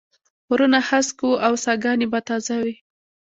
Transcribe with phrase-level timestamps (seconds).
[0.47, 2.73] غرونه هسک و او ساګاني به تازه وې